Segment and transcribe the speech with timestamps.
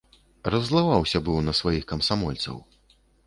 [0.55, 2.57] Раззлаваўся быў на сваіх камсамольцаў.